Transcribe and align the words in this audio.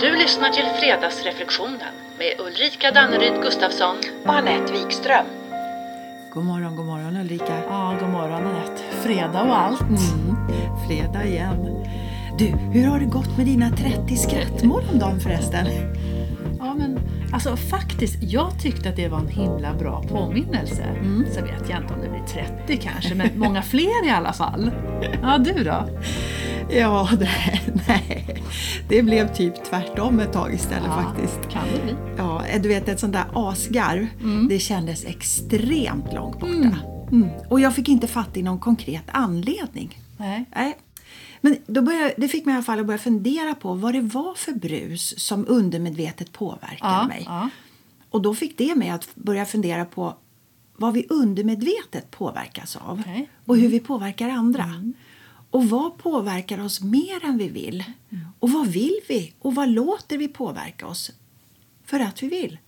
Du 0.00 0.16
lyssnar 0.16 0.48
till 0.48 0.64
Fredagsreflektionen 0.80 1.94
med 2.18 2.32
Ulrika 2.46 2.90
Danneryd 2.90 3.42
Gustafsson. 3.42 3.96
och 4.24 4.34
Anette 4.34 4.72
Wikström. 4.72 5.26
God 6.34 6.44
morgon, 6.44 6.76
god 6.76 6.86
morgon 6.86 7.16
Ulrika. 7.16 7.62
Ja, 7.68 7.96
god 8.00 8.08
morgon 8.10 8.46
Anette. 8.46 8.82
Fredag 9.02 9.42
och 9.42 9.58
allt. 9.60 9.80
Mm, 9.80 10.36
fredag 10.88 11.24
igen. 11.24 11.84
Du, 12.38 12.44
hur 12.46 12.86
har 12.86 12.98
det 12.98 13.04
gått 13.06 13.36
med 13.36 13.46
dina 13.46 13.70
30 13.70 14.16
skrattmål 14.16 14.82
om 14.92 14.98
dagen 14.98 15.20
förresten? 15.20 15.66
Ja, 16.58 16.74
men 16.74 16.98
alltså 17.32 17.56
faktiskt, 17.56 18.22
jag 18.22 18.60
tyckte 18.62 18.88
att 18.88 18.96
det 18.96 19.08
var 19.08 19.18
en 19.18 19.28
himla 19.28 19.74
bra 19.74 20.02
påminnelse. 20.02 20.82
Mm. 20.82 21.26
Så 21.32 21.40
vet 21.40 21.68
jag 21.70 21.80
inte 21.82 21.94
om 21.94 22.00
det 22.00 22.08
blir 22.08 22.44
30 22.66 22.76
kanske, 22.76 23.14
men 23.14 23.28
många 23.38 23.62
fler 23.62 24.06
i 24.06 24.10
alla 24.10 24.32
fall. 24.32 24.70
Ja, 25.22 25.38
du 25.38 25.64
då? 25.64 25.88
Ja, 26.70 27.08
det, 27.18 27.30
nej, 27.88 28.42
det 28.88 29.02
blev 29.02 29.34
typ 29.34 29.64
tvärtom 29.64 30.20
ett 30.20 30.32
tag 30.32 30.54
istället 30.54 30.84
Ja, 30.96 31.02
faktiskt. 31.02 31.50
Kan 31.52 31.62
det 31.74 31.82
bli. 31.82 31.94
Ja, 32.16 32.42
du 32.62 32.68
vet 32.68 32.88
ett 32.88 33.00
sånt 33.00 33.12
där 33.12 33.24
asgarv, 33.34 34.06
Mm. 34.20 34.48
det 34.48 34.58
kändes 34.58 35.04
extremt 35.04 36.12
långt 36.12 36.40
borta. 36.40 36.78
Mm. 37.12 37.28
Och 37.50 37.60
jag 37.60 37.74
fick 37.74 37.88
inte 37.88 38.06
fatt 38.06 38.36
i 38.36 38.42
någon 38.42 38.58
konkret 38.58 39.04
anledning. 39.06 39.98
Nej. 40.16 40.44
Nej. 40.56 40.76
Men 41.40 41.56
då 41.66 41.82
började, 41.82 42.14
det 42.16 42.28
fick 42.28 42.44
mig 42.44 42.52
i 42.52 42.56
alla 42.56 42.64
fall 42.64 42.80
att 42.80 42.86
börja 42.86 42.98
fundera 42.98 43.54
på 43.54 43.74
vad 43.74 43.92
det 43.94 44.00
var 44.00 44.34
för 44.34 44.52
brus 44.52 45.18
som 45.20 45.44
undermedvetet 45.48 46.32
påverkade 46.32 46.78
Ja, 46.94 47.06
mig. 47.06 47.22
ja. 47.26 47.48
Och 48.10 48.22
då 48.22 48.34
fick 48.34 48.58
det 48.58 48.74
mig 48.74 48.88
att 48.90 49.08
börja 49.14 49.44
fundera 49.46 49.84
på 49.84 50.14
vad 50.76 50.92
vi 50.94 51.06
undermedvetet 51.10 52.10
påverkas 52.10 52.76
av. 52.76 53.02
Mm. 53.06 53.26
och 53.46 53.56
hur 53.56 53.68
vi 53.68 53.80
påverkar 53.80 54.28
andra. 54.28 54.64
Och 55.50 55.68
vad 55.68 55.98
påverkar 55.98 56.64
oss 56.64 56.80
mer 56.80 57.24
än 57.24 57.38
vi 57.38 57.48
vill? 57.48 57.84
Mm. 58.10 58.24
Och 58.38 58.50
vad 58.50 58.66
vill 58.66 58.96
vi? 59.08 59.32
Och 59.38 59.54
vad 59.54 59.68
låter 59.68 60.18
vi 60.18 60.28
påverka 60.28 60.86
oss? 60.86 61.10
För 61.84 62.00
att 62.00 62.22
vi 62.22 62.28
vill. 62.28 62.58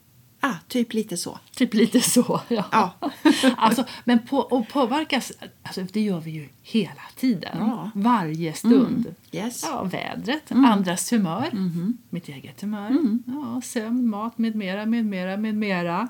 Ah, 0.43 0.55
typ 0.69 0.93
lite 0.93 1.17
så. 1.17 1.39
Typ 1.57 1.75
lite 1.75 2.01
så, 2.01 2.41
ja. 2.49 2.65
Ja. 2.73 3.11
alltså, 3.57 3.85
men 4.05 4.27
på, 4.27 4.39
och 4.39 4.69
påverkas, 4.69 5.33
alltså, 5.63 5.83
det 5.93 6.01
gör 6.01 6.21
vi 6.21 6.31
ju 6.31 6.49
hela 6.63 7.03
tiden. 7.17 7.57
Ja. 7.59 7.91
Varje 7.95 8.53
stund. 8.55 9.15
Yes. 9.33 9.63
Ja, 9.67 9.83
vädret, 9.85 10.53
andras 10.53 11.13
humör, 11.13 11.49
Mhm. 11.53 11.99
mitt 12.11 12.29
eget 12.29 12.61
humör, 12.61 12.97
ja, 13.27 13.61
sömn, 13.65 14.09
mat 14.09 14.39
med 14.39 14.55
mera, 14.57 14.87
med 14.87 15.05
mera, 15.07 15.37
med 15.37 15.55
mera. 15.55 16.09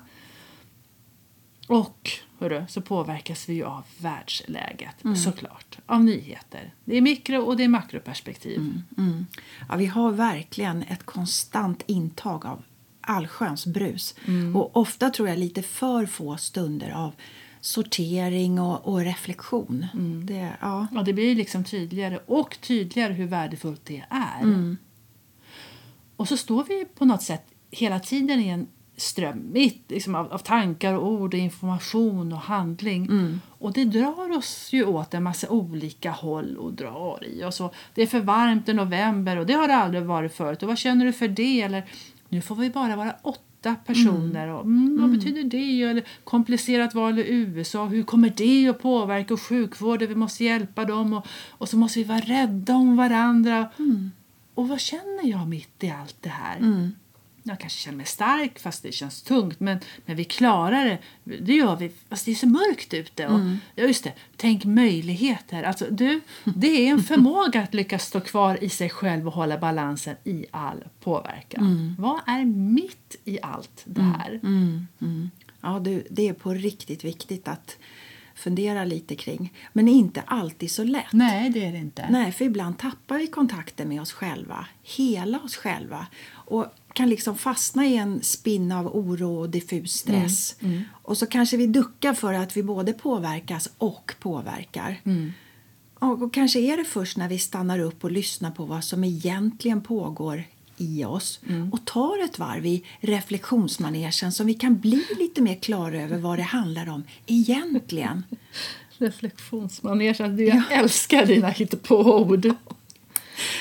Och 1.71 2.09
hörru, 2.39 2.65
så 2.69 2.81
påverkas 2.81 3.49
vi 3.49 3.53
ju 3.53 3.63
av 3.63 3.83
världsläget 3.97 4.95
såklart, 5.23 5.77
av 5.85 6.03
nyheter. 6.03 6.73
Det 6.85 6.97
är 6.97 7.01
mikro 7.01 7.41
och 7.41 7.57
det 7.57 7.63
är 7.63 7.67
makroperspektiv. 7.67 8.81
Mm. 8.97 9.25
Ja, 9.69 9.75
vi 9.75 9.85
har 9.85 10.11
verkligen 10.11 10.83
ett 10.83 11.03
konstant 11.03 11.83
intag 11.87 12.45
av 12.45 12.63
allsköns 13.01 13.65
brus. 13.65 14.15
Mm. 14.25 14.55
Och 14.55 14.77
ofta 14.77 15.09
tror 15.09 15.29
jag 15.29 15.39
lite 15.39 15.61
för 15.61 16.05
få 16.05 16.37
stunder 16.37 16.91
av 16.91 17.13
sortering 17.61 18.59
och, 18.59 18.87
och 18.87 18.99
reflektion. 18.99 19.85
Mm. 19.93 20.25
Det, 20.25 20.53
ja. 20.61 20.87
Ja, 20.91 21.03
det 21.03 21.13
blir 21.13 21.35
liksom 21.35 21.63
tydligare 21.63 22.19
och 22.25 22.57
tydligare 22.61 23.13
hur 23.13 23.27
värdefullt 23.27 23.85
det 23.85 24.03
är. 24.09 24.41
Mm. 24.41 24.77
Och 26.15 26.27
så 26.27 26.37
står 26.37 26.63
vi 26.63 26.85
på 26.85 27.05
något 27.05 27.23
sätt 27.23 27.43
hela 27.71 27.99
tiden 27.99 28.39
i 28.39 28.47
en 28.47 28.67
ström 29.01 29.51
mitt 29.51 29.91
liksom 29.91 30.15
av, 30.15 30.33
av 30.33 30.37
tankar, 30.37 30.93
och 30.93 31.11
ord, 31.11 31.33
och 31.33 31.39
information 31.39 32.33
och 32.33 32.39
handling. 32.39 33.05
Mm. 33.05 33.41
Och 33.47 33.73
det 33.73 33.85
drar 33.85 34.37
oss 34.37 34.69
ju 34.71 34.85
åt 34.85 35.13
en 35.13 35.23
massa 35.23 35.49
olika 35.49 36.11
håll 36.11 36.57
och 36.57 36.73
drar 36.73 37.23
i 37.23 37.43
oss. 37.43 37.61
Och 37.61 37.75
det 37.95 38.01
är 38.01 38.07
för 38.07 38.19
varmt 38.19 38.69
i 38.69 38.73
november 38.73 39.37
och 39.37 39.45
det 39.45 39.53
har 39.53 39.67
det 39.67 39.75
aldrig 39.75 40.03
varit 40.03 40.33
förut. 40.33 40.63
Och 40.63 40.69
vad 40.69 40.77
känner 40.77 41.05
du 41.05 41.13
för 41.13 41.27
det? 41.27 41.61
Eller 41.61 41.83
nu 42.29 42.41
får 42.41 42.55
vi 42.55 42.69
bara 42.69 42.95
vara 42.95 43.15
åtta 43.21 43.75
personer. 43.85 44.47
Och, 44.47 44.61
mm, 44.61 44.97
vad 45.01 45.11
betyder 45.11 45.43
det? 45.43 45.83
Eller 45.83 46.03
komplicerat 46.23 46.95
val 46.95 47.19
i 47.19 47.25
USA. 47.27 47.85
Hur 47.85 48.03
kommer 48.03 48.29
det 48.29 48.69
att 48.69 48.81
påverka? 48.81 49.33
Och 49.33 49.41
sjukvården, 49.41 50.07
vi 50.07 50.15
måste 50.15 50.43
hjälpa 50.43 50.85
dem. 50.85 51.13
Och, 51.13 51.27
och 51.49 51.69
så 51.69 51.77
måste 51.77 51.99
vi 51.99 52.05
vara 52.05 52.19
rädda 52.19 52.73
om 52.75 52.97
varandra. 52.97 53.69
Och 54.53 54.67
vad 54.67 54.79
känner 54.79 55.29
jag 55.29 55.47
mitt 55.47 55.83
i 55.83 55.89
allt 55.89 56.17
det 56.21 56.29
här? 56.29 56.57
Jag 57.43 57.59
kanske 57.59 57.79
känner 57.79 57.97
mig 57.97 58.05
stark 58.05 58.59
fast 58.59 58.83
det 58.83 58.91
känns 58.91 59.21
tungt. 59.21 59.59
Men, 59.59 59.79
men 60.05 60.15
vi 60.15 60.23
klarar 60.23 60.85
det. 60.85 60.99
Det 61.23 61.53
gör 61.53 61.75
vi 61.75 61.91
fast 62.09 62.25
det 62.25 62.31
är 62.31 62.35
så 62.35 62.47
mörkt 62.47 62.93
ute. 62.93 63.27
Och, 63.27 63.39
ja, 63.75 63.83
just 63.83 64.03
det. 64.03 64.13
Tänk 64.37 64.65
möjligheter. 64.65 65.63
Alltså, 65.63 65.85
du, 65.89 66.21
det 66.43 66.67
är 66.67 66.91
en 66.91 67.03
förmåga 67.03 67.61
att 67.61 67.73
lyckas 67.73 68.05
stå 68.05 68.19
kvar 68.19 68.63
i 68.63 68.69
sig 68.69 68.89
själv 68.89 69.27
och 69.27 69.33
hålla 69.33 69.57
balansen 69.57 70.15
i 70.23 70.45
all 70.51 70.83
påverkan. 70.99 71.95
Vad 71.99 72.19
är 72.27 72.45
mitt 72.45 73.15
i 73.25 73.39
allt 73.41 73.81
det 73.85 74.01
här? 74.01 74.39
Ja, 75.61 75.79
du, 75.79 76.07
det 76.09 76.27
är 76.27 76.33
på 76.33 76.53
riktigt 76.53 77.03
viktigt 77.03 77.47
att 77.47 77.77
fundera 78.35 78.85
lite 78.85 79.15
kring. 79.15 79.53
Men 79.73 79.87
inte 79.87 80.21
alltid 80.21 80.71
så 80.71 80.83
lätt. 80.83 81.13
Nej, 81.13 81.49
det 81.49 81.65
är 81.65 81.71
det 81.71 81.77
inte. 81.77 82.07
Nej, 82.09 82.31
för 82.31 82.45
ibland 82.45 82.77
tappar 82.77 83.17
vi 83.17 83.27
kontakten 83.27 83.89
med 83.89 84.01
oss 84.01 84.11
själva, 84.11 84.65
hela 84.83 85.39
oss 85.39 85.55
själva 85.55 86.07
och 86.31 86.65
kan 86.93 87.09
liksom 87.09 87.37
fastna 87.37 87.85
i 87.85 87.97
en 87.97 88.23
spinn 88.23 88.71
av 88.71 88.95
oro 88.95 89.39
och 89.39 89.49
diffus 89.49 89.93
stress. 89.93 90.55
Och 90.91 91.17
så 91.17 91.25
kanske 91.25 91.57
vi 91.57 91.67
duckar 91.67 92.13
för 92.13 92.33
att 92.33 92.57
vi 92.57 92.63
både 92.63 92.93
påverkas 92.93 93.69
och 93.77 94.13
påverkar. 94.19 95.01
Och, 95.99 96.21
och 96.21 96.33
kanske 96.33 96.59
är 96.59 96.77
det 96.77 96.83
först 96.85 97.17
när 97.17 97.29
vi 97.29 97.39
stannar 97.39 97.79
upp 97.79 98.03
och 98.03 98.11
lyssnar 98.11 98.51
på 98.51 98.65
vad 98.65 98.83
som 98.83 99.03
egentligen 99.03 99.81
pågår 99.81 100.43
i 100.77 101.05
oss 101.05 101.39
och 101.71 101.85
tar 101.85 102.23
ett 102.23 102.39
varv 102.39 102.65
i 102.65 102.83
reflektionsmanegen 102.99 104.31
som 104.31 104.47
vi 104.47 104.53
kan 104.53 104.79
bli 104.79 105.05
lite 105.19 105.41
mer 105.41 105.55
klara 105.55 106.01
över 106.01 106.17
vad 106.17 106.39
det 106.39 106.43
handlar 106.43 106.89
om 106.89 107.03
egentligen. 107.27 108.23
Reflektionsmanege. 108.97 110.23
Alltså, 110.23 110.43
jag 110.43 110.63
älskar 110.71 111.25
dina 111.25 111.49
hittepåord. 111.49 112.53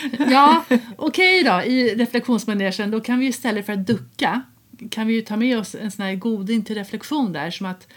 Ja, 0.31 0.65
okej 0.97 1.45
då. 1.45 1.63
I 1.63 1.95
reflektionsmanegen 1.95 2.91
då 2.91 3.01
kan 3.01 3.19
vi 3.19 3.27
istället 3.27 3.67
för 3.67 3.73
att 3.73 3.87
ducka 3.87 4.43
kan 4.91 5.07
vi 5.07 5.23
ta 5.23 5.37
med 5.37 5.59
oss 5.59 5.75
en 5.75 5.91
sån 5.91 6.05
här 6.05 6.15
goding 6.15 6.63
till 6.65 6.75
reflektion 6.75 7.33
där 7.33 7.51
som 7.51 7.67
att 7.67 7.89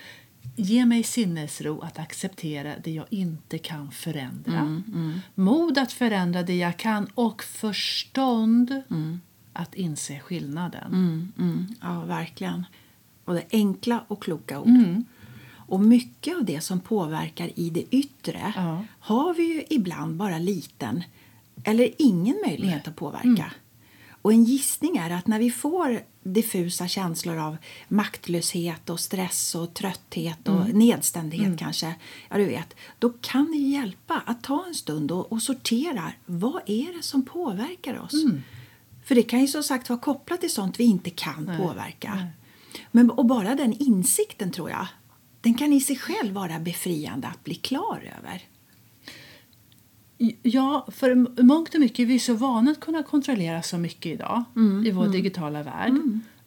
ge 0.55 0.85
mig 0.85 1.03
sinnesro 1.03 1.81
att 1.81 1.99
acceptera 1.99 2.73
det 2.83 2.91
jag 2.91 3.05
inte 3.09 3.57
kan 3.57 3.91
förändra. 3.91 4.81
Mod 5.35 5.77
att 5.77 5.91
förändra 5.91 6.43
det 6.43 6.55
jag 6.57 6.77
kan 6.77 7.07
och 7.13 7.43
förstånd 7.43 8.81
att 9.53 9.75
inse 9.75 10.19
skillnaden. 10.19 10.93
Mm, 11.37 11.67
ja, 11.81 12.01
verkligen. 12.01 12.65
Och 13.25 13.33
det 13.33 13.43
enkla 13.51 14.03
och 14.07 14.23
kloka 14.23 14.59
ord. 14.59 14.67
Mm. 14.67 15.05
Och 15.67 15.79
mycket 15.79 16.35
av 16.35 16.45
det 16.45 16.61
som 16.61 16.79
påverkar 16.79 17.49
i 17.55 17.69
det 17.69 17.95
yttre 17.95 18.53
Ja. 18.55 18.85
har 18.99 19.33
vi 19.33 19.43
ju 19.43 19.63
ibland 19.69 20.15
bara 20.15 20.39
liten 20.39 21.03
eller 21.63 21.91
ingen 21.97 22.41
möjlighet 22.47 22.87
att 22.87 22.95
påverka. 22.95 23.27
Mm. 23.27 23.49
Och 24.21 24.33
en 24.33 24.43
gissning 24.43 24.97
är 24.97 25.09
att 25.09 25.27
när 25.27 25.39
vi 25.39 25.51
får 25.51 26.01
diffusa 26.23 26.87
känslor 26.87 27.37
av 27.37 27.57
maktlöshet 27.87 28.89
och 28.89 28.99
stress 28.99 29.55
och 29.55 29.73
trötthet 29.73 30.47
och 30.47 30.61
Mm. 30.61 30.77
nedstämdhet 30.79 31.59
kanske, 31.59 31.95
ja 32.29 32.37
du 32.37 32.45
vet, 32.45 32.75
då 32.99 33.09
kan 33.09 33.51
det 33.51 33.57
hjälpa 33.57 34.21
att 34.25 34.43
ta 34.43 34.65
en 34.67 34.75
stund 34.75 35.11
och, 35.11 35.31
och 35.31 35.41
sortera 35.41 36.13
vad 36.25 36.61
är 36.65 36.97
det 36.97 37.03
som 37.03 37.25
påverkar 37.25 37.99
oss. 37.99 38.13
Mm. 38.13 38.41
För 39.05 39.15
det 39.15 39.23
kan 39.23 39.41
ju 39.41 39.47
som 39.47 39.63
sagt 39.63 39.89
vara 39.89 39.99
kopplat 39.99 40.41
till 40.41 40.53
sånt 40.53 40.79
vi 40.79 40.83
inte 40.83 41.09
kan 41.09 41.45
påverka. 41.57 42.27
Men, 42.91 43.09
och 43.11 43.25
bara 43.25 43.55
den 43.55 43.73
insikten 43.73 44.51
tror 44.51 44.69
jag, 44.69 44.87
den 45.41 45.53
kan 45.53 45.73
i 45.73 45.81
sig 45.81 45.95
själv 45.95 46.33
vara 46.33 46.59
befriande 46.59 47.27
att 47.27 47.43
bli 47.43 47.55
klar 47.55 48.13
över. 48.19 48.41
Ja, 50.41 50.87
för 50.91 51.41
mångt 51.43 51.73
och 51.73 51.79
mycket 51.79 51.99
är 51.99 52.05
vi 52.05 52.19
så 52.19 52.33
vana 52.33 52.71
att 52.71 52.79
kunna 52.79 53.03
kontrollera 53.03 53.61
så 53.61 53.77
mycket 53.77 54.05
idag 54.05 54.43
i 54.85 54.91
vår 54.91 55.07
digitala 55.07 55.63
värld. 55.63 55.93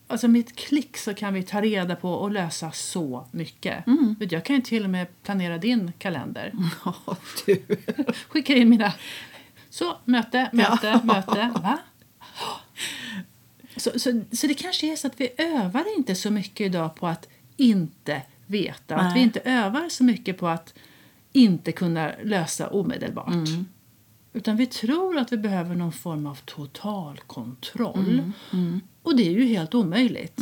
Alltså 0.08 0.28
med 0.28 0.38
ett 0.40 0.56
klick 0.56 0.96
så 0.96 1.14
kan 1.14 1.34
vi 1.34 1.43
ta 1.43 1.61
reda 1.61 1.96
på 1.96 2.11
och 2.11 2.31
lösa 2.31 2.73
så 2.73 3.26
mycket. 3.31 3.84
Vet, 4.19 4.32
Jag 4.32 4.44
kan 4.44 4.56
ju 4.56 4.62
till 4.62 4.84
och 4.84 4.90
med 4.90 5.23
planera 5.23 5.58
din 5.58 5.93
kalender. 5.99 6.52
Ja, 6.84 7.17
du. 7.46 7.62
Skickar 8.28 8.55
in 8.55 8.69
mina... 8.69 8.93
Så, 9.70 9.96
möte, 10.05 10.50
möte, 10.52 10.87
Ja. 10.87 11.00
möte. 11.05 11.52
Va? 11.62 11.79
Så, 13.76 13.99
så, 13.99 14.22
så 14.32 14.46
det 14.46 14.55
kanske 14.55 14.93
är 14.93 14.96
så 14.96 15.06
att 15.06 15.20
vi 15.20 15.29
övar 15.38 15.96
inte 15.99 16.14
så 16.14 16.31
mycket 16.31 16.67
idag 16.67 16.94
på 16.94 17.06
att 17.06 17.29
inte 17.56 18.22
veta. 18.46 18.96
Att 18.96 19.11
vi 19.12 19.14
Nej. 19.14 19.22
inte 19.22 19.40
övar 19.40 19.88
så 19.88 20.05
mycket 20.05 20.38
på 20.38 20.49
att 20.49 20.75
inte 21.37 21.73
kunna 21.73 22.12
lösa 22.25 22.69
omedelbart. 22.69 23.49
Utan 24.33 24.56
vi 24.56 24.67
tror 24.67 25.19
att 25.19 25.33
vi 25.33 25.37
behöver 25.37 25.75
någon 25.75 25.93
form 25.93 26.27
av 26.27 26.38
total 26.44 27.21
kontroll. 27.27 28.33
Och 29.03 29.17
det 29.17 29.27
är 29.29 29.31
ju 29.31 29.44
helt 29.44 29.75
omöjligt. 29.75 30.41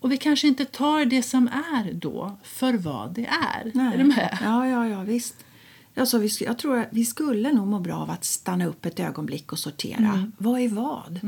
Och 0.00 0.12
vi 0.12 0.16
kanske 0.16 0.48
inte 0.48 0.64
tar 0.64 1.04
det 1.04 1.22
som 1.22 1.48
är 1.48 1.92
då 1.92 2.36
för 2.42 2.74
vad 2.74 3.14
det 3.14 3.26
är. 3.26 3.70
Nej. 3.74 3.94
Är 3.94 3.98
du 3.98 4.04
med? 4.04 4.38
Ja, 4.42 4.66
ja, 4.68 4.88
ja, 4.88 5.02
visst. 5.02 5.44
Alltså, 5.96 6.18
vi, 6.18 6.28
jag 6.40 6.58
tror 6.58 6.78
att 6.78 6.88
vi 6.90 7.04
skulle 7.04 7.52
nog 7.52 7.66
må 7.66 7.78
bra 7.80 7.96
av 7.96 8.10
att 8.10 8.24
stanna 8.24 8.66
upp 8.66 8.86
ett 8.86 9.00
ögonblick 9.00 9.52
och 9.52 9.58
sortera. 9.58 10.30
Vad 10.38 10.60
är 10.60 10.68
vad? 10.68 11.20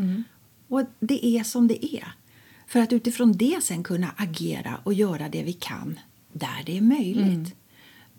Och 0.69 0.82
det 1.00 1.27
är 1.27 1.44
som 1.44 1.69
det 1.69 1.97
är. 1.97 2.15
För 2.67 2.81
att 2.81 2.93
utifrån 2.93 3.32
det 3.32 3.62
sen 3.62 3.82
kunna 3.82 4.11
agera 4.17 4.81
och 4.85 4.94
göra 4.94 5.29
det 5.29 5.43
vi 5.43 5.53
kan 5.53 6.00
där 6.32 6.62
det 6.67 6.77
är 6.79 6.82
möjligt. 6.82 7.55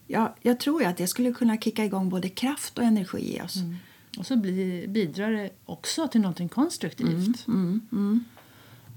Ja, 0.07 0.35
jag 0.41 0.59
tror 0.59 0.83
att 0.85 0.97
det 0.97 1.07
skulle 1.07 1.31
kunna 1.31 1.57
kicka 1.57 1.85
igång 1.85 2.09
både 2.09 2.29
kraft 2.29 2.77
och 2.77 2.83
energi 2.83 3.37
i 3.37 3.41
oss. 3.41 3.55
Och 4.17 4.25
så 4.25 4.35
blir, 4.35 4.87
bidrar 4.87 5.31
det 5.31 5.49
också 5.65 6.07
till 6.07 6.21
något 6.21 6.51
konstruktivt. 6.51 7.45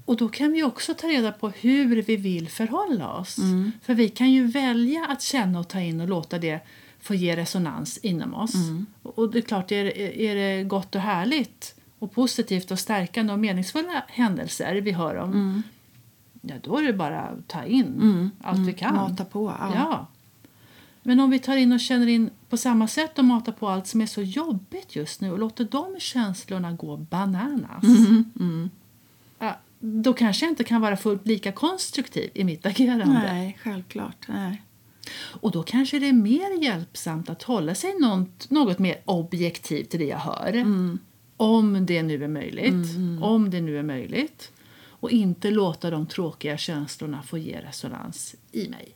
Och 0.05 0.17
då 0.17 0.29
kan 0.29 0.51
vi 0.51 0.63
också 0.63 0.93
ta 0.93 1.07
reda 1.07 1.31
på 1.31 1.49
hur 1.49 2.01
vi 2.01 2.15
vill 2.15 2.49
förhålla 2.49 3.13
oss. 3.13 3.37
För 3.81 3.93
vi 3.93 4.09
kan 4.09 4.31
ju 4.31 4.47
välja 4.47 5.05
att 5.05 5.21
känna 5.21 5.59
och 5.59 5.67
ta 5.67 5.79
in 5.79 6.01
och 6.01 6.07
låta 6.09 6.39
det 6.39 6.59
få 6.99 7.15
ge 7.15 7.35
resonans 7.35 7.97
inom 7.97 8.33
oss. 8.33 8.53
Och 9.03 9.31
det 9.31 9.37
är 9.37 9.41
klart, 9.41 9.71
är, 9.71 9.97
är 9.97 10.35
det 10.35 10.63
gott 10.63 10.95
och 10.95 11.01
härligt 11.01 11.75
och 11.99 12.11
positivt 12.11 12.71
och 12.71 12.79
stärkande 12.79 13.33
och 13.33 13.39
meningsfulla 13.39 14.03
händelser 14.07 14.75
vi 14.75 14.91
hör 14.91 15.15
om, 15.15 15.63
ja 16.41 16.55
då 16.63 16.77
är 16.77 16.83
det 16.83 16.93
bara 16.93 17.21
att 17.21 17.47
ta 17.47 17.63
in 17.63 18.31
allt 18.41 18.67
vi 18.67 18.73
kan. 18.73 18.95
Mata 18.95 19.25
på. 19.25 19.55
Ja. 19.59 19.71
Ja. 19.75 20.07
Men 21.09 21.19
om 21.19 21.29
vi 21.29 21.39
tar 21.39 21.57
in 21.57 21.71
och 21.71 21.79
känner 21.79 22.07
in 22.07 22.29
på 22.49 22.57
samma 22.57 22.87
sätt 22.87 23.19
och 23.19 23.25
matar 23.25 23.51
på 23.51 23.69
allt 23.69 23.87
som 23.87 24.01
är 24.01 24.05
så 24.05 24.21
jobbigt 24.21 24.95
just 24.95 25.21
nu 25.21 25.31
och 25.31 25.39
låter 25.39 25.67
de 25.71 25.99
känslorna 25.99 26.71
gå 26.71 26.97
bananas. 26.97 27.83
Ja, 29.39 29.59
då 29.79 30.13
kanske 30.13 30.45
jag 30.45 30.51
inte 30.51 30.63
kan 30.63 30.81
vara 30.81 30.97
fullt 30.97 31.27
lika 31.27 31.51
konstruktiv 31.51 32.29
i 32.33 32.43
mitt 32.43 32.65
agerande. 32.65 33.05
Nej, 33.05 33.57
självklart. 33.63 34.27
Nej. 34.27 34.63
Och 35.19 35.51
då 35.51 35.63
kanske 35.63 35.99
det 35.99 36.09
är 36.09 36.13
mer 36.13 36.63
hjälpsamt 36.63 37.29
att 37.29 37.43
hålla 37.43 37.75
sig 37.75 37.99
något, 37.99 38.49
något 38.49 38.79
mer 38.79 39.01
objektivt 39.05 39.89
till 39.89 39.99
det 39.99 40.07
jag 40.07 40.17
hör. 40.17 40.65
Om 41.37 41.85
det 41.85 42.03
nu 42.03 42.23
är 42.23 42.27
möjligt. 42.27 42.95
Om 43.21 43.49
det 43.49 43.61
nu 43.61 43.79
är 43.79 43.83
möjligt. 43.83 44.51
Och 44.85 45.11
inte 45.11 45.51
låta 45.51 45.89
de 45.89 46.07
tråkiga 46.07 46.57
känslorna 46.57 47.21
få 47.21 47.37
ge 47.37 47.61
resonans 47.61 48.35
i 48.51 48.69
mig. 48.69 48.95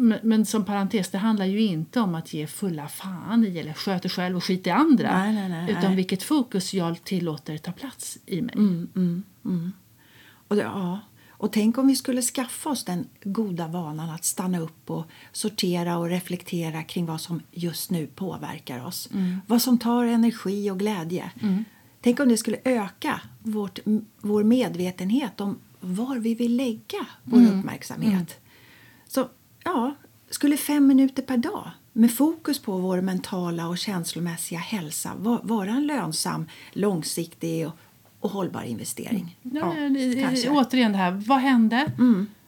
Men, 0.00 0.46
som 0.46 0.64
parentes, 0.64 1.08
det 1.08 1.18
handlar 1.18 1.46
ju 1.46 1.60
inte 1.60 2.00
om 2.00 2.14
att 2.14 2.34
ge 2.34 2.46
fulla 2.46 2.88
fan 2.88 3.44
i 3.44 3.58
eller 3.58 3.72
sköter 3.72 4.08
själv 4.08 4.36
och 4.36 4.44
skit 4.44 4.66
i 4.66 4.70
andra. 4.70 5.18
Nej, 5.18 5.34
nej, 5.34 5.48
nej, 5.48 5.70
utan 5.70 5.96
vilket 5.96 6.22
fokus 6.22 6.74
jag 6.74 7.04
tillåter 7.04 7.58
ta 7.58 7.72
plats 7.72 8.18
i 8.26 8.42
mig. 8.42 8.54
Och, 10.48 10.56
det, 10.56 10.62
ja. 10.62 11.00
och 11.30 11.52
tänk 11.52 11.78
om 11.78 11.86
vi 11.86 11.96
skulle 11.96 12.22
skaffa 12.22 12.70
oss 12.70 12.84
den 12.84 13.06
goda 13.22 13.68
vanan 13.68 14.10
att 14.10 14.24
stanna 14.24 14.58
upp 14.58 14.90
och 14.90 15.06
sortera 15.32 15.98
och 15.98 16.08
reflektera 16.08 16.82
kring 16.82 17.06
vad 17.06 17.20
som 17.20 17.42
just 17.52 17.90
nu 17.90 18.06
påverkar 18.06 18.86
oss. 18.86 19.08
Vad 19.46 19.62
som 19.62 19.78
tar 19.78 20.04
energi 20.04 20.70
och 20.70 20.78
glädje. 20.78 21.30
Tänk 22.00 22.20
om 22.20 22.28
det 22.28 22.36
skulle 22.36 22.58
öka 22.64 23.20
vårt, 23.42 23.78
vår 24.20 24.44
medvetenhet 24.44 25.40
om 25.40 25.58
var 25.80 26.16
vi 26.16 26.34
vill 26.34 26.56
lägga 26.56 27.06
vår 27.24 27.40
uppmärksamhet. 27.46 28.40
Ja, 29.68 29.94
skulle 30.30 30.56
fem 30.56 30.86
minuter 30.86 31.22
per 31.22 31.36
dag 31.36 31.70
med 31.92 32.14
fokus 32.14 32.58
på 32.58 32.78
vår 32.78 33.00
mentala 33.00 33.68
och 33.68 33.78
känslomässiga 33.78 34.58
hälsa 34.58 35.10
va- 35.18 35.40
vara 35.42 35.70
en 35.70 35.86
lönsam, 35.86 36.46
långsiktig 36.72 37.66
och, 37.66 37.72
och 38.20 38.30
hållbar 38.30 38.62
investering? 38.62 39.36
Ja, 39.42 39.74
det- 39.74 40.22
kanske. 40.22 40.50
återigen 40.50 40.92
det 40.92 40.98
här, 40.98 41.10
vad 41.10 41.38
hände? 41.38 41.92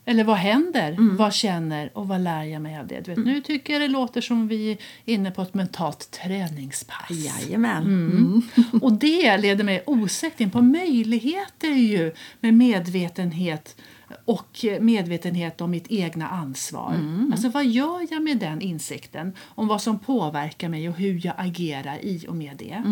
Eller 0.05 0.25
vad 0.25 0.37
händer? 0.37 0.97
Vad 1.17 1.35
känner 1.35 1.91
och 1.99 2.09
vad 2.09 2.21
lär 2.21 2.45
jag 2.45 2.63
mig 2.63 2.79
av 2.79 2.87
det? 2.87 3.01
Du 3.01 3.15
vet, 3.15 3.25
Nu 3.25 3.41
tycker 3.41 3.73
jag 3.73 3.83
det 3.83 3.89
låter 3.89 4.21
som 4.21 4.49
vi 4.49 4.71
är 4.71 4.79
inne 5.05 5.31
på 5.31 5.43
ett 5.43 5.55
mentalt 5.55 6.11
träningspass. 6.11 7.11
Jajamän. 7.11 7.83
Mm. 7.83 8.43
Och 8.83 8.93
det 8.93 9.37
leder 9.39 9.65
mig 9.65 9.83
osökt 9.87 10.41
in 10.41 10.51
på 10.51 10.63
möjligheter 10.63 11.69
ju 11.69 12.13
med 12.41 12.55
medvetenhet 12.55 13.77
och 14.25 14.65
medvetenhet 14.81 15.61
om 15.61 15.71
mitt 15.71 15.87
egna 15.91 16.29
ansvar. 16.29 16.95
Alltså 17.33 17.49
vad 17.49 17.67
gör 17.67 18.07
jag 18.11 18.23
med 18.23 18.39
den 18.39 18.61
insikten 18.61 19.33
om 19.45 19.69
vad 19.69 19.83
som 19.83 19.99
påverkar 19.99 20.69
mig 20.69 20.89
och 20.89 20.95
hur 20.95 21.27
jag 21.27 21.35
agerar 21.39 21.99
i 22.03 22.27
och 22.29 22.37
med 22.37 22.57
det? 22.57 22.83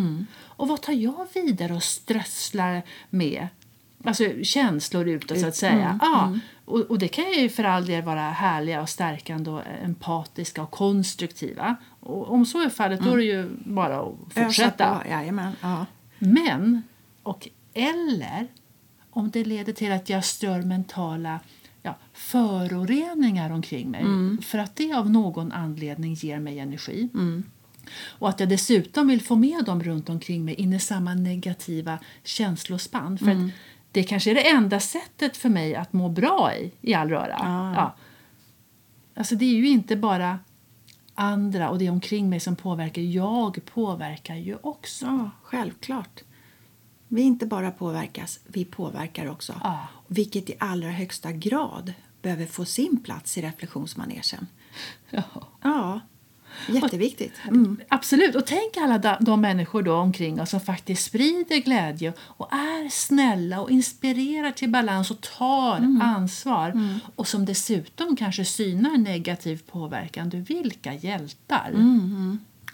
Och 0.40 0.68
vad 0.68 0.82
tar 0.82 0.92
jag 0.92 1.26
vidare 1.34 1.74
och 1.74 1.82
strösslar 1.82 2.82
med? 3.10 3.48
Alltså 4.04 4.24
känslor 4.42 5.08
utåt 5.08 5.40
så 5.40 5.46
att 5.46 5.56
säga. 5.56 5.98
Ja, 6.02 6.38
och, 6.64 6.80
och 6.80 6.98
det 6.98 7.08
kan 7.08 7.32
ju 7.32 7.48
för 7.48 7.64
all 7.64 7.86
del 7.86 8.02
vara 8.02 8.30
härliga 8.30 8.82
och 8.82 8.88
stärkande 8.88 9.50
och 9.50 9.62
empatiska 9.84 10.62
och 10.62 10.70
konstruktiva. 10.70 11.76
Och 12.00 12.30
om 12.30 12.46
så 12.46 12.62
är 12.62 12.68
fallet 12.68 13.00
då 13.00 13.12
är 13.12 13.16
det 13.16 13.24
ju 13.24 13.48
bara 13.64 14.00
att 14.00 14.14
fortsätta. 14.30 14.94
På. 14.94 15.08
Ja. 15.60 15.86
Men, 16.18 16.82
och 17.22 17.48
eller 17.74 18.46
om 19.18 19.30
det 19.30 19.44
leder 19.44 19.72
till 19.72 19.92
att 19.92 20.08
jag 20.08 20.24
stör 20.24 20.62
mentala 20.62 21.40
ja, 21.82 21.96
föroreningar 22.12 23.50
omkring 23.50 23.90
mig 23.90 24.04
för 24.42 24.58
att 24.58 24.76
det 24.76 24.92
av 24.92 25.10
någon 25.10 25.52
anledning 25.52 26.14
ger 26.14 26.38
mig 26.38 26.58
energi. 26.58 27.08
Och 28.08 28.28
att 28.28 28.40
jag 28.40 28.48
dessutom 28.48 29.08
vill 29.08 29.22
få 29.22 29.36
med 29.36 29.64
dem 29.64 29.82
runt 29.82 30.08
omkring 30.08 30.44
mig 30.44 30.54
in 30.54 30.72
i 30.72 30.80
samma 30.80 31.14
negativa 31.14 31.98
känslospann. 32.24 33.18
För 33.18 33.30
att 33.30 33.52
det 33.92 34.02
kanske 34.02 34.30
är 34.30 34.34
det 34.34 34.48
enda 34.48 34.80
sättet 34.80 35.36
för 35.36 35.48
mig 35.48 35.74
att 35.74 35.92
må 35.92 36.08
bra 36.08 36.54
i, 36.54 36.72
i 36.80 36.94
all 36.94 37.08
röra. 37.08 37.36
Ja. 37.38 37.74
Ja. 37.74 37.96
Alltså 39.14 39.34
det 39.34 39.44
är 39.44 39.54
ju 39.54 39.68
inte 39.68 39.96
bara 39.96 40.38
andra 41.14 41.70
och 41.70 41.78
det 41.78 41.90
omkring 41.90 42.30
mig 42.30 42.40
som 42.40 42.56
påverkar. 42.56 43.02
Jag 43.02 43.58
påverkar 43.64 44.36
ju 44.36 44.56
också. 44.62 45.06
ja, 45.06 45.30
självklart. 45.42 46.22
Vi 47.08 47.22
inte 47.22 47.46
bara 47.46 47.70
påverkas, 47.70 48.40
vi 48.44 48.64
påverkar 48.64 49.30
också. 49.30 49.60
Ja. 49.62 49.88
Vilket 50.06 50.50
i 50.50 50.54
allra 50.58 50.90
högsta 50.90 51.32
grad 51.32 51.92
behöver 52.22 52.46
få 52.46 52.64
sin 52.64 53.00
plats 53.00 53.38
i 53.38 53.42
reflektionsmanegen. 53.42 54.46
Ja. 55.10 55.22
Ja, 55.62 56.00
jätteviktigt. 56.68 57.32
Mm. 57.44 57.80
Absolut. 57.88 58.34
Och 58.34 58.46
tänk 58.46 58.76
alla 58.76 59.18
de, 59.20 59.40
människor 59.40 59.82
då 59.82 59.94
omkring 59.94 60.40
oss 60.40 60.50
som 60.50 60.60
faktiskt 60.60 61.04
sprider 61.04 61.56
glädje 61.56 62.12
och 62.20 62.52
är 62.52 62.88
snälla 62.88 63.60
och 63.60 63.70
inspirerar 63.70 64.50
till 64.50 64.70
balans 64.70 65.10
och 65.10 65.20
tar 65.20 65.98
ansvar. 66.02 67.00
Och 67.16 67.28
som 67.28 67.44
dessutom 67.44 68.16
kanske 68.16 68.44
synar 68.44 68.98
negativ 68.98 69.62
påverkan. 69.70 70.28
Du, 70.28 70.40
vilka 70.40 70.94
hjältar! 70.94 71.72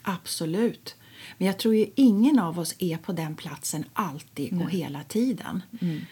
Absolut. 0.03 0.97
Men 1.39 1.47
jag 1.47 1.59
tror 1.59 1.75
ju 1.75 1.87
ingen 1.95 2.39
av 2.39 2.59
oss 2.59 2.75
är 2.79 2.97
på 2.97 3.13
den 3.13 3.35
platsen 3.37 3.85
alltid 3.93 4.63
och 4.63 4.71
hela 4.71 5.03
tiden. 5.03 5.63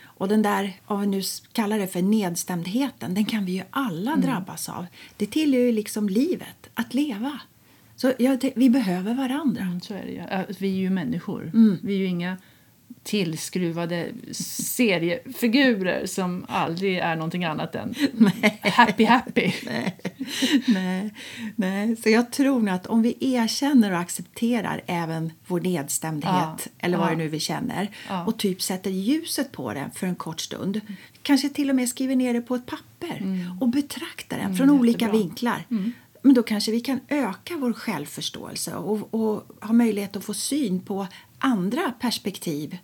Och 0.04 0.28
den 0.28 0.42
där, 0.42 0.72
om 0.84 1.00
vi 1.00 1.06
nu 1.06 1.22
kallar 1.52 1.78
det 1.78 1.86
för 1.86 2.02
nedstämdheten, 2.02 3.14
den 3.14 3.24
kan 3.24 3.44
vi 3.44 3.52
ju 3.52 3.62
alla 3.70 4.16
drabbas 4.16 4.68
av. 4.68 4.86
Det 5.16 5.26
tillhör 5.26 5.60
ju 5.60 5.72
liksom 5.72 6.08
livet, 6.08 6.70
att 6.74 6.94
leva. 6.94 7.40
Så 7.96 8.12
jag, 8.18 8.52
vi 8.56 8.70
behöver 8.70 9.14
varandra. 9.14 9.62
Mm, 9.62 9.80
Så 9.80 9.94
är 9.94 10.02
det 10.02 10.10
ju. 10.12 10.54
Vi 10.58 10.68
är 10.68 10.80
ju 10.80 10.90
människor. 10.90 11.50
Mm. 11.54 11.78
Vi 11.82 12.02
är 12.02 12.06
inga 12.06 12.36
tillskruvade 13.02 14.08
seriefigurer 14.32 16.06
som 16.06 16.44
aldrig 16.48 16.98
är 16.98 17.16
någonting 17.16 17.44
annat 17.44 17.74
än 17.74 17.94
happy 18.62 19.04
happy. 19.04 19.52
Nej, 19.66 19.98
nej, 20.66 21.10
nej. 21.56 21.96
Så 21.96 22.08
jag 22.08 22.32
tror 22.32 22.60
nog 22.60 22.68
att 22.68 22.86
om 22.86 23.02
vi 23.02 23.16
erkänner 23.20 23.92
och 23.92 23.98
accepterar 23.98 24.82
även 24.86 25.32
vår 25.46 25.60
nedstämdhet 25.60 26.32
Ja, 26.32 26.58
eller 26.78 26.98
vad 26.98 27.06
ja. 27.06 27.10
det 27.10 27.16
nu 27.16 27.28
vi 27.28 27.40
känner 27.40 27.88
Ja. 28.08 28.24
och 28.24 28.38
typ 28.38 28.62
sätter 28.62 28.90
ljuset 28.90 29.52
på 29.52 29.72
den 29.74 29.90
för 29.90 30.06
en 30.06 30.14
kort 30.14 30.40
stund. 30.40 30.80
Kanske 31.22 31.48
till 31.48 31.70
och 31.70 31.76
med 31.76 31.88
skriver 31.88 32.16
ner 32.16 32.34
det 32.34 32.40
på 32.40 32.54
ett 32.54 32.66
papper 32.66 33.46
och 33.60 33.68
betraktar 33.68 34.38
den 34.38 34.56
från 34.56 34.70
olika 34.70 35.04
jättebra. 35.04 35.20
vinklar. 35.20 35.64
Men 36.22 36.34
då 36.34 36.42
kanske 36.42 36.72
vi 36.72 36.80
kan 36.80 37.00
öka 37.08 37.56
vår 37.56 37.72
självförståelse 37.72 38.74
och, 38.74 39.14
och 39.14 39.46
ha 39.60 39.72
möjlighet 39.72 40.16
att 40.16 40.24
få 40.24 40.34
syn 40.34 40.80
på 40.80 41.06
andra 41.38 41.92
perspektiv 42.00 42.78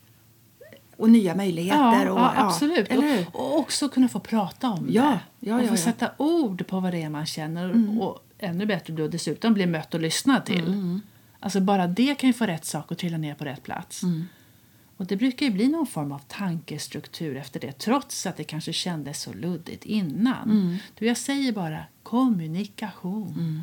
och 0.99 1.11
nya 1.11 1.35
möjligheter. 1.35 2.07
Ja, 2.07 2.13
och, 2.13 2.19
ja, 2.19 2.33
absolut. 2.37 2.89
eller 2.89 3.27
och, 3.33 3.59
också 3.59 3.89
kunna 3.89 4.09
få 4.09 4.21
prata 4.21 4.69
om 4.71 4.87
Ja, 4.91 5.19
det. 5.41 5.49
ja, 5.49 5.55
och 5.61 5.67
få 5.67 5.73
ja. 5.73 5.77
sätta 5.77 6.11
ord 6.17 6.67
på 6.67 6.81
vad 6.81 6.93
det 6.93 7.03
är 7.03 7.09
man 7.11 7.27
känner. 7.27 8.01
Och 8.03 8.25
ännu 8.39 8.67
bättre 8.67 8.93
då 8.95 9.09
dessutom 9.09 9.55
bli 9.55 9.67
mött 9.67 9.95
och 9.95 10.01
lyssnad 10.01 10.45
till. 10.45 11.01
Alltså 11.41 11.61
bara 11.61 11.87
det 11.87 12.15
kan 12.19 12.27
ju 12.29 12.33
få 12.35 12.47
rätt 12.47 12.65
sak 12.65 12.93
att 12.93 12.99
trilla 12.99 13.19
ner 13.19 13.35
på 13.35 13.45
rätt 13.45 13.63
plats. 13.63 14.03
Och 14.97 15.07
det 15.07 15.17
brukar 15.17 15.47
ju 15.47 15.53
bli 15.53 15.69
någon 15.69 15.87
form 15.87 16.13
av 16.13 16.19
tankestruktur 16.29 17.37
efter 17.37 17.61
det 17.61 17.73
trots 17.73 18.27
att 18.27 18.37
det 18.37 18.45
kanske 18.45 18.73
kändes 18.73 19.23
så 19.23 19.33
luddigt 19.33 19.85
innan. 19.85 20.79
Du, 20.99 21.07
jag 21.07 21.17
säger 21.17 21.53
bara 21.53 21.79
kommunikation. 22.03 23.63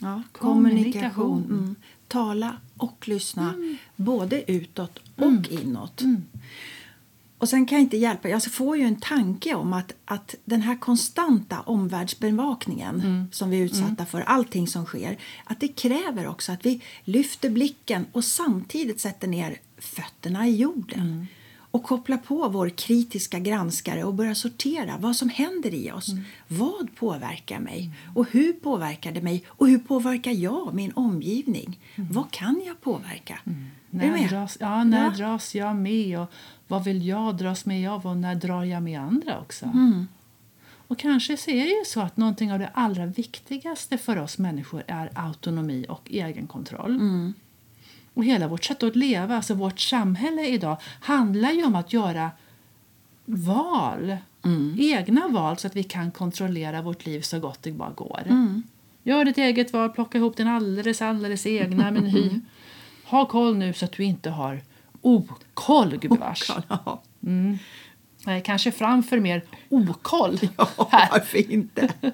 Ja, 0.00 0.22
Kommunikation. 0.32 1.12
kommunikation. 1.14 1.76
Mm. 2.14 2.24
Tala 2.26 2.56
och 2.76 3.08
lyssna 3.08 3.54
både 3.96 4.52
utåt 4.52 4.98
och 5.16 5.52
inåt. 5.52 6.02
Och 7.38 7.48
sen 7.48 7.66
kan 7.66 7.78
jag 7.78 7.84
inte 7.84 7.96
hjälpa, 7.96 8.28
jag 8.28 8.52
får 8.52 8.76
ju 8.76 8.82
en 8.84 9.00
tanke 9.00 9.54
om 9.54 9.72
att, 9.72 9.92
att 10.04 10.34
den 10.44 10.62
här 10.62 10.76
konstanta 10.78 11.60
omvärldsbevakningen 11.60 13.00
Mm. 13.00 13.28
som 13.32 13.50
vi 13.50 13.60
är 13.60 13.64
utsatta 13.64 14.06
för, 14.06 14.20
allting 14.20 14.68
som 14.68 14.84
sker, 14.86 15.18
att 15.44 15.60
det 15.60 15.68
kräver 15.68 16.26
också 16.26 16.52
att 16.52 16.66
vi 16.66 16.80
lyfter 17.04 17.50
blicken 17.50 18.06
och 18.12 18.24
samtidigt 18.24 19.00
sätter 19.00 19.28
ner 19.28 19.56
fötterna 19.78 20.48
i 20.48 20.56
jorden. 20.56 21.00
Mm. 21.00 21.26
Och 21.76 21.82
kopplar 21.82 22.16
på 22.16 22.48
vår 22.48 22.68
kritiska 22.68 23.38
granskare 23.38 24.04
och 24.04 24.14
börjar 24.14 24.34
sortera 24.34 24.96
vad 24.98 25.16
som 25.16 25.28
händer 25.28 25.74
i 25.74 25.92
oss. 25.92 26.08
Mm. 26.08 26.24
Vad 26.48 26.94
påverkar 26.94 27.60
mig? 27.60 27.90
Och 28.14 28.26
hur 28.30 28.52
påverkar 28.52 29.12
det 29.12 29.22
mig? 29.22 29.44
Och 29.48 29.68
hur 29.68 29.78
påverkar 29.78 30.30
jag 30.32 30.74
min 30.74 30.92
omgivning? 30.92 31.78
Vad 31.96 32.30
kan 32.30 32.62
jag 32.66 32.80
påverka? 32.80 33.38
Mm. 33.46 33.64
När, 33.90 34.28
dras, 34.28 34.56
ja, 34.60 34.84
när 34.84 35.04
Ja. 35.04 35.10
dras 35.10 35.54
jag 35.54 35.76
med 35.76 36.20
och 36.20 36.32
vad 36.68 36.84
vill 36.84 37.06
jag 37.06 37.36
dras 37.36 37.66
med 37.66 37.90
av 37.90 38.06
och 38.06 38.16
när 38.16 38.34
drar 38.34 38.64
jag 38.64 38.82
med 38.82 39.00
andra 39.00 39.40
också? 39.40 39.64
Mm. 39.64 40.08
Och 40.88 40.98
kanske 40.98 41.36
så 41.36 41.50
är 41.50 41.64
det 41.64 41.78
ju 41.78 41.84
så 41.86 42.00
att 42.00 42.16
någonting 42.16 42.52
av 42.52 42.58
det 42.58 42.70
allra 42.74 43.06
viktigaste 43.06 43.98
för 43.98 44.16
oss 44.18 44.38
människor 44.38 44.82
är 44.86 45.10
autonomi 45.14 45.86
och 45.88 46.10
egenkontroll. 46.10 46.94
Mm. 46.94 47.34
Och 48.16 48.24
hela 48.24 48.48
vårt 48.48 48.64
sätt 48.64 48.82
att 48.82 48.96
leva, 48.96 49.36
alltså 49.36 49.54
vårt 49.54 49.80
samhälle 49.80 50.46
idag, 50.46 50.76
handlar 51.00 51.52
ju 51.52 51.64
om 51.64 51.74
att 51.74 51.92
göra 51.92 52.30
val. 53.24 54.16
Mm. 54.44 54.76
Egna 54.80 55.28
val 55.28 55.56
så 55.56 55.66
att 55.66 55.76
vi 55.76 55.82
kan 55.82 56.10
kontrollera 56.10 56.82
vårt 56.82 57.06
liv 57.06 57.20
så 57.20 57.40
gott 57.40 57.62
det 57.62 57.72
bara 57.72 57.90
går. 57.90 58.22
Mm. 58.26 58.62
Gör 59.02 59.24
ditt 59.24 59.38
eget 59.38 59.72
val, 59.72 59.90
plocka 59.90 60.18
ihop 60.18 60.36
din 60.36 60.48
alldeles, 60.48 61.02
alldeles 61.02 61.46
egna 61.46 61.90
meny. 61.90 62.40
Ha 63.04 63.26
koll 63.26 63.56
nu 63.56 63.72
så 63.72 63.84
att 63.84 63.92
du 63.92 64.04
inte 64.04 64.30
har 64.30 64.60
okoll, 65.00 65.96
gubevars. 65.96 66.50
Ja. 66.68 67.02
Nej, 68.26 68.42
kanske 68.44 68.72
framför 68.72 69.20
mer 69.20 69.42
okoll 69.68 70.38
Ja, 70.56 70.68
varför 70.76 71.52
inte? 71.52 71.92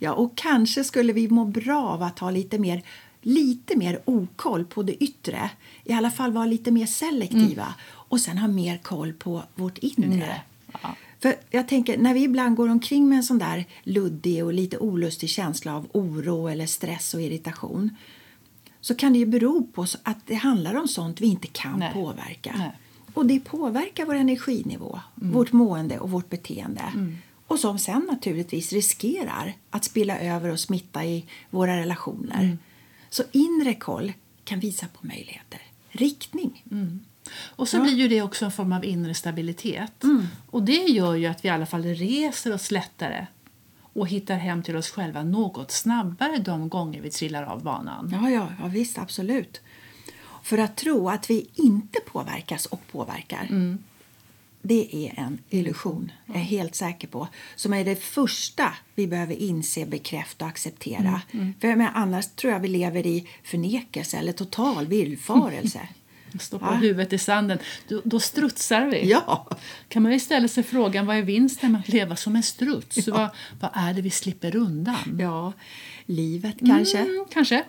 Ja, 0.00 0.12
och 0.12 0.36
kanske 0.36 0.84
skulle 0.84 1.12
vi 1.12 1.28
må 1.28 1.44
bra 1.44 1.88
av 1.88 2.02
att 2.02 2.18
ha 2.18 2.30
lite 2.30 2.58
mer, 2.58 2.82
lite 3.26 3.76
mer 3.76 4.00
okoll 4.04 4.64
på 4.64 4.82
det 4.82 5.04
yttre. 5.04 5.50
I 5.84 5.92
alla 5.92 6.10
fall 6.10 6.32
vara 6.32 6.46
lite 6.46 6.70
mer 6.70 6.86
selektiva 6.86 7.74
och 7.88 8.20
sen 8.20 8.38
ha 8.38 8.48
mer 8.48 8.78
koll 8.78 9.12
på 9.12 9.42
vårt 9.54 9.78
inre. 9.78 10.06
Inre, 10.06 10.40
ja. 10.82 10.96
För 11.20 11.34
jag 11.50 11.68
tänker, 11.68 11.98
när 11.98 12.14
vi 12.14 12.22
ibland 12.22 12.56
går 12.56 12.68
omkring 12.68 13.08
med 13.08 13.16
en 13.16 13.22
sån 13.22 13.38
där 13.38 13.64
luddig 13.82 14.44
och 14.44 14.52
lite 14.52 14.78
olustig 14.78 15.30
känsla 15.30 15.76
av 15.76 15.86
oro 15.92 16.48
eller 16.48 16.66
stress 16.66 17.14
och 17.14 17.22
irritation 17.22 17.96
så 18.80 18.94
kan 18.94 19.12
det 19.12 19.18
ju 19.18 19.26
bero 19.26 19.66
på 19.66 19.86
att 20.02 20.26
det 20.26 20.34
handlar 20.34 20.74
om 20.74 20.88
sånt 20.88 21.20
vi 21.20 21.26
inte 21.26 21.48
kan 21.48 21.78
Nej. 21.78 21.92
påverka. 21.92 22.54
Nej. 22.58 22.72
Och 23.14 23.26
det 23.26 23.40
påverkar 23.40 24.06
vår 24.06 24.14
energinivå, 24.14 25.00
vårt 25.14 25.52
mående 25.52 25.98
och 25.98 26.10
vårt 26.10 26.30
beteende. 26.30 26.92
Och 27.46 27.58
som 27.58 27.78
sen 27.78 28.06
naturligtvis 28.10 28.72
riskerar 28.72 29.54
att 29.70 29.84
spilla 29.84 30.18
över 30.18 30.50
och 30.50 30.60
smitta 30.60 31.04
i 31.04 31.24
våra 31.50 31.76
relationer. 31.76 32.58
Så 33.10 33.22
inre 33.32 33.74
koll 33.74 34.12
kan 34.44 34.60
visa 34.60 34.86
på 34.88 35.06
möjligheter. 35.06 35.60
Riktning. 35.88 36.64
Och 37.38 37.68
så 37.68 37.76
Ja. 37.76 37.80
blir 37.82 37.94
ju 37.94 38.08
det 38.08 38.22
också 38.22 38.44
en 38.44 38.52
form 38.52 38.72
av 38.72 38.84
inre 38.84 39.14
stabilitet. 39.14 40.04
Och 40.50 40.62
det 40.62 40.72
gör 40.84 41.14
ju 41.14 41.26
att 41.26 41.44
vi 41.44 41.48
i 41.48 41.52
alla 41.52 41.66
fall 41.66 41.82
reser 41.84 42.54
oss 42.54 42.70
lättare 42.70 43.26
och 43.78 44.08
hittar 44.08 44.36
hem 44.36 44.62
till 44.62 44.76
oss 44.76 44.90
själva 44.90 45.22
något 45.22 45.70
snabbare 45.70 46.38
de 46.38 46.68
gånger 46.68 47.00
vi 47.00 47.10
trillar 47.10 47.42
av 47.42 47.62
banan. 47.62 48.10
Ja, 48.22 48.30
ja, 48.30 48.48
ja 48.60 48.66
visst, 48.66 48.98
absolut. 48.98 49.60
För 50.42 50.58
att 50.58 50.76
tro 50.76 51.08
att 51.08 51.30
vi 51.30 51.48
inte 51.54 51.98
påverkas 52.06 52.66
och 52.66 52.80
påverkar 52.92 53.48
det 54.66 54.96
är 55.06 55.14
en 55.24 55.38
illusion, 55.50 56.12
jag 56.26 56.36
är 56.36 56.40
helt 56.40 56.74
säker 56.74 57.08
på. 57.08 57.28
Som 57.56 57.72
är 57.72 57.84
det 57.84 57.96
första 58.02 58.72
vi 58.94 59.06
behöver 59.06 59.34
inse, 59.34 59.86
bekräfta 59.86 60.44
och 60.44 60.48
acceptera. 60.48 61.20
För 61.60 61.68
jag 61.68 61.78
menar, 61.78 61.92
annars 61.94 62.26
tror 62.26 62.52
jag 62.52 62.60
vi 62.60 62.68
lever 62.68 63.06
i 63.06 63.28
förnekelse 63.44 64.16
eller 64.18 64.32
total 64.32 64.86
villfarelse. 64.86 65.80
Stoppa 66.40 66.66
Ja. 66.70 66.74
huvudet 66.76 67.12
i 67.12 67.18
sanden, 67.18 67.58
då, 67.88 68.02
då 68.04 68.20
strutsar 68.20 68.86
vi. 68.86 69.10
ja, 69.10 69.48
Kan 69.88 70.02
man 70.02 70.12
ju 70.12 70.20
ställa 70.20 70.48
sig 70.48 70.62
frågan 70.62 71.06
vad 71.06 71.16
är 71.16 71.22
vinsten 71.22 71.72
med 71.72 71.80
att 71.80 71.88
leva 71.88 72.16
som 72.16 72.36
en 72.36 72.42
struts? 72.42 73.08
Vad, 73.08 73.28
vad 73.60 73.70
är 73.74 73.94
det 73.94 74.02
vi 74.02 74.10
slipper 74.10 74.56
undan? 74.56 75.18
ja, 75.20 75.52
livet 76.06 76.56
kanske. 76.66 76.98
Mm, 76.98 77.24
kanske. 77.30 77.62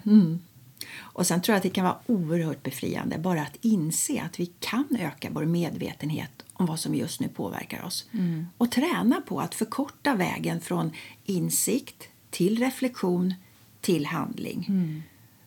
Och 1.17 1.27
sen 1.27 1.41
tror 1.41 1.53
jag 1.53 1.57
att 1.57 1.63
det 1.63 1.69
kan 1.69 1.85
vara 1.85 1.97
oerhört 2.05 2.63
befriande 2.63 3.17
bara 3.17 3.41
att 3.41 3.57
inse 3.61 4.21
att 4.21 4.39
vi 4.39 4.45
kan 4.59 4.87
öka 4.99 5.29
vår 5.31 5.45
medvetenhet 5.45 6.31
om 6.53 6.65
vad 6.65 6.79
som 6.79 6.95
just 6.95 7.19
nu 7.19 7.27
påverkar 7.27 7.83
oss. 7.83 8.09
Och 8.57 8.71
träna 8.71 9.21
på 9.21 9.39
att 9.39 9.55
förkorta 9.55 10.15
vägen 10.15 10.61
från 10.61 10.91
insikt 11.25 12.07
till 12.29 12.59
reflektion 12.59 13.33
till 13.81 14.05
handling. 14.05 14.65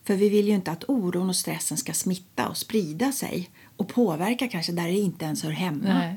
För 0.05 0.15
vi 0.15 0.29
vill 0.29 0.49
ju 0.49 0.55
inte 0.55 0.71
att 0.71 0.85
oron 0.89 1.29
och 1.29 1.37
stressen 1.37 1.77
ska 1.77 1.93
smitta 1.93 2.49
och 2.49 2.57
sprida 2.57 3.13
sig 3.13 3.51
och 3.77 3.89
påverka 3.89 4.49
kanske 4.49 4.73
där 4.73 4.89
det 4.89 4.99
inte 4.99 5.25
ens 5.25 5.43
hör 5.43 5.51
hemma. 5.51 5.85
Nej, 5.85 6.17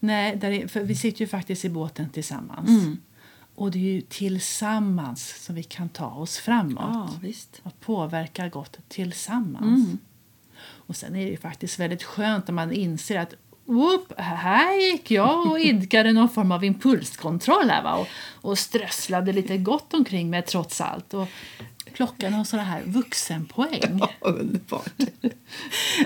Nej 0.00 0.62
är, 0.62 0.68
för 0.68 0.80
vi 0.80 0.96
sitter 0.96 1.20
ju 1.20 1.26
faktiskt 1.26 1.64
i 1.64 1.68
båten 1.68 2.10
tillsammans. 2.10 2.68
Mm. 2.68 2.98
Och 3.56 3.70
det 3.70 3.78
är 3.78 3.92
ju 3.92 4.00
tillsammans 4.00 5.44
som 5.44 5.54
vi 5.54 5.62
kan 5.62 5.88
ta 5.88 6.06
oss 6.06 6.38
framåt. 6.38 6.84
Ja, 6.94 7.10
visst. 7.22 7.60
Att 7.62 7.80
påverka 7.80 8.48
gott 8.48 8.78
tillsammans. 8.88 9.86
Mm. 9.86 9.98
Och 10.60 10.96
sen 10.96 11.16
är 11.16 11.24
det 11.24 11.30
ju 11.30 11.36
faktiskt 11.36 11.78
väldigt 11.78 12.02
skönt 12.02 12.48
när 12.48 12.54
man 12.54 12.72
inser 12.72 13.18
att 13.18 13.34
Whoop, 13.64 14.12
här 14.16 14.90
gick 14.90 15.10
jag 15.10 15.50
och 15.50 15.60
idkade 15.60 16.12
någon 16.12 16.28
form 16.28 16.52
av 16.52 16.64
impulskontroll 16.64 17.70
här, 17.70 17.82
va? 17.82 17.94
Och, 17.94 18.08
och 18.50 18.58
strösslade 18.58 19.32
lite 19.32 19.58
gott 19.58 19.94
omkring 19.94 20.30
mig 20.30 20.42
trots 20.42 20.80
allt. 20.80 21.14
Och 21.14 21.28
plockade 21.92 22.36
någon 22.36 22.44
sån 22.44 22.60
här 22.60 22.82
vuxenpoäng. 22.86 23.98
Ja, 24.00 24.10
underbart. 24.20 24.92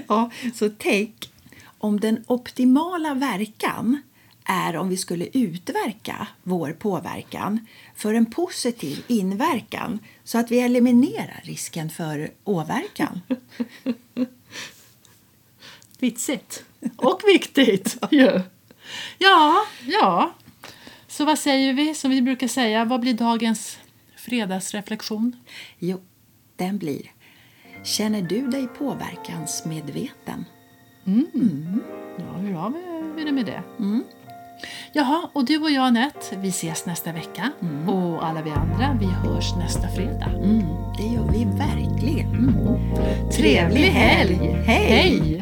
ja, 0.09 0.31
så 0.55 0.71
tänk 0.79 1.31
om 1.79 2.01
den 2.01 2.25
optimala 2.27 3.15
verkan 3.15 4.03
är 4.45 4.77
om 4.77 4.89
vi 4.89 4.97
skulle 4.97 5.29
utverka 5.33 6.29
vår 6.43 6.73
påverkan 6.73 7.67
för 7.95 8.15
en 8.15 8.27
positiv 8.27 9.05
inverkan 9.09 9.99
så 10.25 10.39
att 10.39 10.51
vi 10.51 10.61
eliminerar 10.61 11.41
risken 11.45 11.91
för 11.91 12.31
åverkan. 12.45 13.21
Vitsigt. 15.99 16.65
Och 16.97 17.21
viktigt 17.27 17.99
ju. 18.11 18.41
Ja, 19.19 19.65
ja. 19.87 20.35
Så 21.09 21.25
vad 21.25 21.39
säger 21.39 21.73
vi 21.73 21.95
som 21.95 22.11
vi 22.11 22.23
brukar 22.23 22.49
säga? 22.49 22.85
Vad 22.85 23.01
blir 23.01 23.15
dagens 23.15 23.79
fredagsreflektion? 24.17 25.37
Jo, 25.79 26.01
den 26.57 26.79
blir 26.79 27.11
Känner 27.85 28.23
du 28.23 28.47
dig 28.47 28.69
påverkansmedveten? 28.79 30.45
Ja, 32.19 32.33
hur 32.37 32.53
har 32.53 32.71
vi 33.17 33.25
det 33.25 33.33
med 33.33 33.47
det? 33.47 33.63
Jaha, 34.93 35.29
och 35.33 35.45
du 35.45 35.59
och 35.59 35.71
jag 35.71 35.85
Anette, 35.87 36.37
vi 36.37 36.49
ses 36.49 36.87
nästa 36.87 37.13
vecka. 37.13 37.51
Och 37.87 38.27
alla 38.27 38.43
vi 38.43 38.51
andra, 38.51 38.99
vi 39.01 39.07
hörs 39.07 39.55
nästa 39.57 39.89
fredag. 39.89 40.27
Mm, 40.27 40.67
det 40.99 41.07
gör 41.07 41.29
vi 41.33 41.45
verkligen. 41.45 42.55
Trevlig 43.33 43.89
helg! 43.89 44.63
Hej! 44.67 45.40